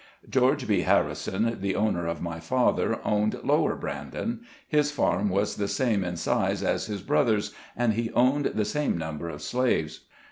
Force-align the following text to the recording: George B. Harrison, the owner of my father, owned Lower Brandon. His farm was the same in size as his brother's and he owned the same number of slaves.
George 0.27 0.67
B. 0.67 0.81
Harrison, 0.81 1.59
the 1.61 1.75
owner 1.75 2.07
of 2.07 2.23
my 2.23 2.39
father, 2.39 2.97
owned 3.05 3.39
Lower 3.43 3.75
Brandon. 3.75 4.41
His 4.67 4.89
farm 4.89 5.29
was 5.29 5.57
the 5.57 5.67
same 5.67 6.03
in 6.03 6.17
size 6.17 6.63
as 6.63 6.87
his 6.87 7.03
brother's 7.03 7.53
and 7.77 7.93
he 7.93 8.09
owned 8.13 8.45
the 8.45 8.65
same 8.65 8.97
number 8.97 9.29
of 9.29 9.43
slaves. 9.43 9.99